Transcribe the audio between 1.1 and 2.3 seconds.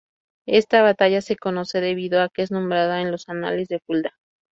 se conoce debido a